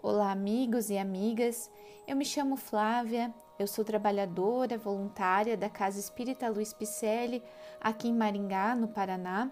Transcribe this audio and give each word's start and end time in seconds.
Olá, 0.00 0.30
amigos 0.30 0.90
e 0.90 0.96
amigas. 0.96 1.68
Eu 2.06 2.14
me 2.14 2.24
chamo 2.24 2.54
Flávia, 2.54 3.34
eu 3.58 3.66
sou 3.66 3.84
trabalhadora 3.84 4.78
voluntária 4.78 5.56
da 5.56 5.68
Casa 5.68 5.98
Espírita 5.98 6.48
Luiz 6.48 6.72
Picelli, 6.72 7.42
aqui 7.80 8.06
em 8.06 8.14
Maringá, 8.14 8.76
no 8.76 8.86
Paraná, 8.86 9.50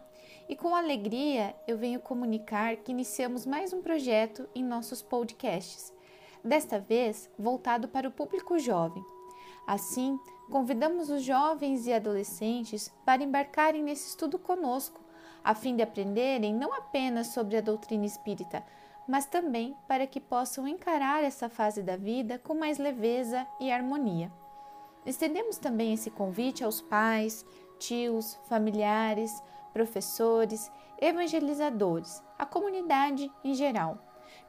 e 0.48 0.54
com 0.54 0.76
alegria 0.76 1.52
eu 1.66 1.76
venho 1.76 1.98
comunicar 1.98 2.76
que 2.76 2.92
iniciamos 2.92 3.44
mais 3.44 3.72
um 3.72 3.82
projeto 3.82 4.48
em 4.54 4.62
nossos 4.62 5.02
podcasts, 5.02 5.92
desta 6.44 6.78
vez 6.78 7.28
voltado 7.36 7.88
para 7.88 8.06
o 8.06 8.12
público 8.12 8.56
jovem. 8.56 9.04
Assim, 9.66 10.16
convidamos 10.48 11.10
os 11.10 11.24
jovens 11.24 11.88
e 11.88 11.92
adolescentes 11.92 12.88
para 13.04 13.24
embarcarem 13.24 13.82
nesse 13.82 14.10
estudo 14.10 14.38
conosco, 14.38 15.00
a 15.42 15.56
fim 15.56 15.74
de 15.74 15.82
aprenderem 15.82 16.54
não 16.54 16.72
apenas 16.72 17.28
sobre 17.28 17.56
a 17.56 17.60
doutrina 17.60 18.06
espírita, 18.06 18.64
mas 19.06 19.26
também 19.26 19.76
para 19.86 20.06
que 20.06 20.20
possam 20.20 20.66
encarar 20.66 21.22
essa 21.22 21.48
fase 21.48 21.82
da 21.82 21.96
vida 21.96 22.38
com 22.38 22.54
mais 22.54 22.78
leveza 22.78 23.46
e 23.60 23.70
harmonia. 23.70 24.32
Estendemos 25.04 25.58
também 25.58 25.92
esse 25.92 26.10
convite 26.10 26.64
aos 26.64 26.80
pais, 26.80 27.44
tios, 27.78 28.38
familiares, 28.48 29.42
professores, 29.72 30.70
evangelizadores, 31.00 32.22
a 32.38 32.44
comunidade 32.44 33.30
em 33.44 33.54
geral, 33.54 33.98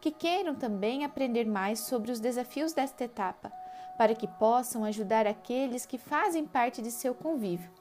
que 0.01 0.11
queiram 0.11 0.55
também 0.55 1.05
aprender 1.05 1.45
mais 1.45 1.81
sobre 1.81 2.11
os 2.11 2.19
desafios 2.19 2.73
desta 2.73 3.03
etapa, 3.03 3.51
para 3.97 4.15
que 4.15 4.27
possam 4.27 4.83
ajudar 4.83 5.27
aqueles 5.27 5.85
que 5.85 5.97
fazem 5.97 6.45
parte 6.45 6.81
de 6.81 6.91
seu 6.91 7.13
convívio 7.13 7.76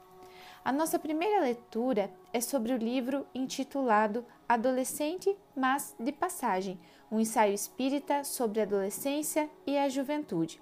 a 0.67 0.73
nossa 0.73 0.99
primeira 0.99 1.43
leitura 1.43 2.11
é 2.33 2.41
sobre 2.41 2.73
o 2.73 2.77
livro 2.77 3.25
intitulado 3.33 4.25
Adolescente, 4.49 5.39
mas 5.55 5.95
de 5.97 6.11
passagem, 6.11 6.77
um 7.09 7.21
ensaio 7.21 7.55
espírita 7.55 8.25
sobre 8.25 8.59
a 8.59 8.65
adolescência 8.65 9.49
e 9.65 9.79
a 9.79 9.89
juventude, 9.89 10.61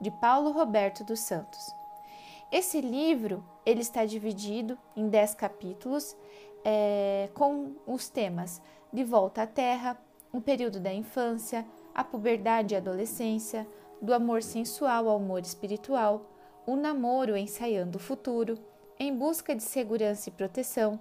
de 0.00 0.08
Paulo 0.08 0.52
Roberto 0.52 1.02
dos 1.02 1.18
Santos. 1.18 1.74
Esse 2.52 2.80
livro 2.80 3.44
ele 3.66 3.80
está 3.80 4.04
dividido 4.04 4.78
em 4.94 5.08
dez 5.08 5.34
capítulos 5.34 6.16
é, 6.64 7.28
com 7.34 7.72
os 7.88 8.08
temas 8.08 8.62
de 8.92 9.02
volta 9.02 9.42
à 9.42 9.46
terra, 9.48 10.00
o 10.32 10.40
período 10.40 10.78
da 10.78 10.94
infância, 10.94 11.66
a 11.92 12.04
puberdade 12.04 12.74
e 12.74 12.76
adolescência, 12.76 13.66
do 14.00 14.14
amor 14.14 14.44
sensual 14.44 15.08
ao 15.08 15.16
amor 15.16 15.40
espiritual, 15.40 16.24
o 16.64 16.76
namoro 16.76 17.36
ensaiando 17.36 17.98
o 17.98 18.00
futuro, 18.00 18.56
em 19.00 19.16
busca 19.16 19.56
de 19.56 19.62
segurança 19.62 20.28
e 20.28 20.32
proteção, 20.32 21.00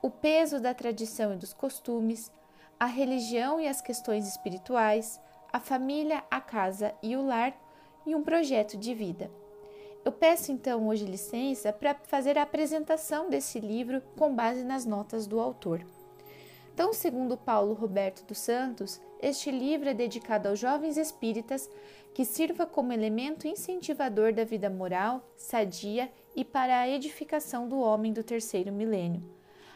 o 0.00 0.08
peso 0.08 0.60
da 0.60 0.72
tradição 0.72 1.34
e 1.34 1.36
dos 1.36 1.52
costumes, 1.52 2.30
a 2.78 2.86
religião 2.86 3.60
e 3.60 3.66
as 3.66 3.80
questões 3.80 4.28
espirituais, 4.28 5.20
a 5.52 5.58
família, 5.58 6.22
a 6.30 6.40
casa 6.40 6.94
e 7.02 7.16
o 7.16 7.26
lar 7.26 7.52
e 8.06 8.14
um 8.14 8.22
projeto 8.22 8.76
de 8.76 8.94
vida. 8.94 9.28
Eu 10.04 10.12
peço 10.12 10.52
então 10.52 10.86
hoje 10.86 11.04
licença 11.04 11.72
para 11.72 11.96
fazer 12.04 12.38
a 12.38 12.42
apresentação 12.42 13.28
desse 13.28 13.58
livro 13.58 14.00
com 14.16 14.32
base 14.32 14.62
nas 14.62 14.86
notas 14.86 15.26
do 15.26 15.40
autor. 15.40 15.84
Então, 16.80 16.94
segundo 16.94 17.36
Paulo 17.36 17.74
Roberto 17.74 18.24
dos 18.24 18.38
Santos, 18.38 19.02
este 19.20 19.50
livro 19.50 19.90
é 19.90 19.92
dedicado 19.92 20.48
aos 20.48 20.58
jovens 20.58 20.96
espíritas 20.96 21.68
que 22.14 22.24
sirva 22.24 22.64
como 22.64 22.90
elemento 22.90 23.46
incentivador 23.46 24.32
da 24.32 24.44
vida 24.44 24.70
moral, 24.70 25.22
sadia 25.36 26.10
e 26.34 26.42
para 26.42 26.80
a 26.80 26.88
edificação 26.88 27.68
do 27.68 27.78
homem 27.78 28.14
do 28.14 28.24
terceiro 28.24 28.72
milênio. 28.72 29.22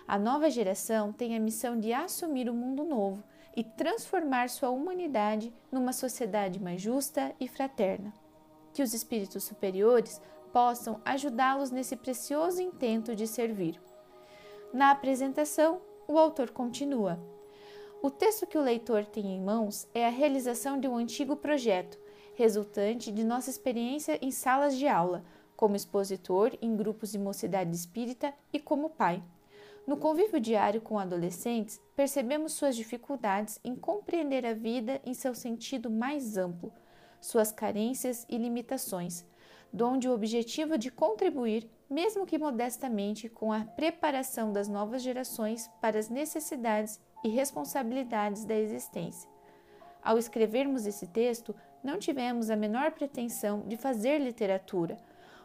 A 0.08 0.18
nova 0.18 0.48
geração 0.48 1.12
tem 1.12 1.36
a 1.36 1.40
missão 1.40 1.78
de 1.78 1.92
assumir 1.92 2.48
o 2.48 2.54
mundo 2.54 2.84
novo 2.84 3.22
e 3.54 3.62
transformar 3.62 4.48
sua 4.48 4.70
humanidade 4.70 5.52
numa 5.70 5.92
sociedade 5.92 6.58
mais 6.58 6.80
justa 6.80 7.34
e 7.38 7.46
fraterna. 7.46 8.14
Que 8.72 8.82
os 8.82 8.94
espíritos 8.94 9.44
superiores 9.44 10.22
possam 10.54 11.02
ajudá-los 11.04 11.70
nesse 11.70 11.96
precioso 11.96 12.62
intento 12.62 13.14
de 13.14 13.26
servir. 13.26 13.78
Na 14.72 14.90
apresentação, 14.90 15.82
o 16.06 16.18
autor 16.18 16.50
continua. 16.50 17.18
O 18.02 18.10
texto 18.10 18.46
que 18.46 18.58
o 18.58 18.62
leitor 18.62 19.06
tem 19.06 19.34
em 19.34 19.40
mãos 19.40 19.88
é 19.94 20.06
a 20.06 20.10
realização 20.10 20.78
de 20.78 20.86
um 20.86 20.96
antigo 20.96 21.36
projeto, 21.36 21.98
resultante 22.34 23.10
de 23.10 23.24
nossa 23.24 23.48
experiência 23.48 24.18
em 24.20 24.30
salas 24.30 24.76
de 24.76 24.86
aula, 24.86 25.24
como 25.56 25.76
expositor 25.76 26.52
em 26.60 26.76
grupos 26.76 27.12
de 27.12 27.18
mocidade 27.18 27.74
espírita 27.74 28.34
e 28.52 28.58
como 28.58 28.90
pai. 28.90 29.22
No 29.86 29.96
convívio 29.96 30.40
diário 30.40 30.80
com 30.80 30.98
adolescentes, 30.98 31.80
percebemos 31.94 32.52
suas 32.52 32.74
dificuldades 32.74 33.60
em 33.62 33.74
compreender 33.74 34.44
a 34.44 34.54
vida 34.54 35.00
em 35.04 35.14
seu 35.14 35.34
sentido 35.34 35.90
mais 35.90 36.36
amplo, 36.36 36.72
suas 37.20 37.52
carências 37.52 38.26
e 38.28 38.36
limitações, 38.36 39.24
donde 39.74 40.08
o 40.08 40.14
objetivo 40.14 40.78
de 40.78 40.88
contribuir, 40.88 41.68
mesmo 41.90 42.24
que 42.24 42.38
modestamente, 42.38 43.28
com 43.28 43.52
a 43.52 43.64
preparação 43.64 44.52
das 44.52 44.68
novas 44.68 45.02
gerações 45.02 45.68
para 45.80 45.98
as 45.98 46.08
necessidades 46.08 47.00
e 47.24 47.28
responsabilidades 47.28 48.44
da 48.44 48.54
existência. 48.54 49.28
Ao 50.00 50.16
escrevermos 50.16 50.86
esse 50.86 51.08
texto, 51.08 51.52
não 51.82 51.98
tivemos 51.98 52.50
a 52.50 52.56
menor 52.56 52.92
pretensão 52.92 53.62
de 53.66 53.76
fazer 53.76 54.18
literatura. 54.20 54.96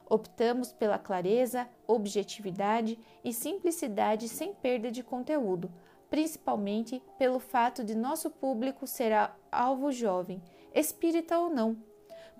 Optamos 0.07 0.71
pela 0.71 0.99
clareza, 0.99 1.67
objetividade 1.87 2.99
e 3.23 3.33
simplicidade 3.33 4.29
sem 4.29 4.53
perda 4.53 4.91
de 4.91 5.01
conteúdo, 5.01 5.71
principalmente 6.07 7.01
pelo 7.17 7.39
fato 7.39 7.83
de 7.83 7.95
nosso 7.95 8.29
público 8.29 8.85
ser 8.85 9.11
alvo 9.51 9.91
jovem, 9.91 10.39
espírita 10.71 11.39
ou 11.39 11.49
não. 11.49 11.89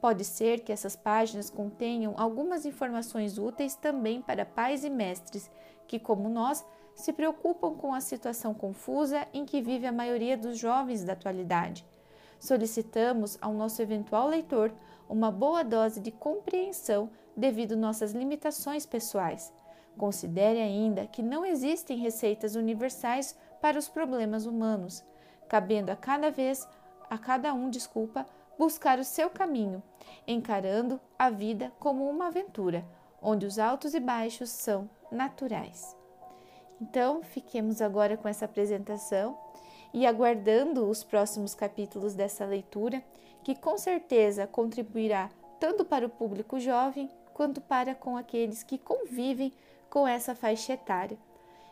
Pode 0.02 0.24
ser 0.24 0.62
que 0.62 0.72
essas 0.72 0.96
páginas 0.96 1.50
contenham 1.50 2.14
algumas 2.18 2.66
informações 2.66 3.38
úteis 3.38 3.76
também 3.76 4.22
para 4.22 4.46
pais 4.46 4.84
e 4.86 4.90
mestres 4.90 5.52
que, 5.88 6.00
como 6.00 6.30
nós, 6.30 6.66
se 6.96 7.12
preocupam 7.12 7.76
com 7.76 7.94
a 7.94 8.02
situação 8.02 8.54
confusa 8.54 9.28
em 9.34 9.46
que 9.46 9.62
vive 9.62 9.86
a 9.86 9.92
maioria 9.92 10.38
dos 10.38 10.58
jovens 10.58 11.04
da 11.04 11.14
atualidade. 11.14 11.86
Solicitamos 12.40 13.38
ao 13.42 13.54
nosso 13.54 13.82
eventual 13.82 14.28
leitor 14.28 14.74
uma 15.10 15.32
boa 15.32 15.64
dose 15.64 16.00
de 16.00 16.12
compreensão 16.12 17.10
devido 17.36 17.76
nossas 17.76 18.14
limitações 18.14 18.86
pessoais. 18.86 19.54
Considere 19.98 20.60
ainda 20.60 21.08
que 21.08 21.22
não 21.22 21.46
existem 21.46 21.98
receitas 21.98 22.56
universais 22.56 23.38
para 23.62 23.78
os 23.78 23.90
problemas 23.90 24.46
humanos, 24.46 25.04
cabendo 25.50 25.92
a 25.92 25.96
cada 25.96 26.32
vez, 26.32 26.66
a 27.10 27.18
cada 27.18 27.54
um, 27.54 27.70
desculpa, 27.70 28.26
buscar 28.60 29.00
o 29.00 29.06
seu 29.06 29.30
caminho, 29.30 29.82
encarando 30.28 31.00
a 31.18 31.30
vida 31.30 31.72
como 31.80 32.10
uma 32.10 32.28
aventura, 32.28 32.86
onde 33.22 33.46
os 33.46 33.58
altos 33.58 33.94
e 33.94 34.02
baixos 34.02 34.50
são 34.50 34.90
naturais. 35.10 35.96
Então, 36.82 37.24
fiquemos 37.24 37.82
agora 37.82 38.18
com 38.18 38.28
essa 38.28 38.44
apresentação 38.44 39.38
e 39.94 40.06
aguardando 40.06 40.90
os 40.90 41.06
próximos 41.06 41.56
capítulos 41.56 42.14
dessa 42.16 42.44
leitura, 42.44 43.02
que 43.46 43.56
com 43.56 43.78
certeza 43.78 44.46
contribuirá 44.46 45.30
tanto 45.58 45.86
para 45.86 46.06
o 46.06 46.10
público 46.10 46.60
jovem 46.60 47.10
quanto 47.34 47.62
para 47.62 47.96
com 47.96 48.18
aqueles 48.18 48.62
que 48.62 48.78
convivem 48.78 49.54
com 49.90 50.06
essa 50.06 50.36
faixa 50.36 50.74
etária. 50.74 51.18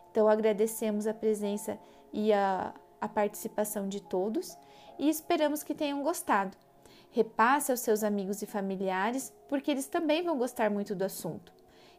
Então, 0.10 0.30
agradecemos 0.30 1.06
a 1.06 1.14
presença 1.14 1.78
e 2.14 2.32
a, 2.32 2.74
a 3.02 3.10
participação 3.10 3.90
de 3.90 4.02
todos 4.02 4.58
e 4.98 5.10
esperamos 5.10 5.64
que 5.64 5.76
tenham 5.76 6.02
gostado. 6.02 6.56
Repasse 7.12 7.72
aos 7.72 7.80
seus 7.80 8.04
amigos 8.04 8.42
e 8.42 8.46
familiares, 8.46 9.34
porque 9.48 9.72
eles 9.72 9.88
também 9.88 10.24
vão 10.24 10.38
gostar 10.38 10.70
muito 10.70 10.94
do 10.94 11.04
assunto. 11.04 11.52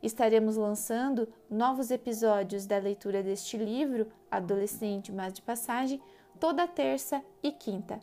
Estaremos 0.03 0.57
lançando 0.57 1.29
novos 1.51 1.91
episódios 1.91 2.67
da 2.67 2.79
leitura 2.79 3.23
deste 3.23 3.57
livro, 3.57 4.07
Adolescente 4.31 5.11
Mas 5.11 5.33
de 5.33 5.43
Passagem, 5.43 6.01
toda 6.39 6.69
terça 6.69 7.23
e 7.43 7.51
quinta. 7.51 7.99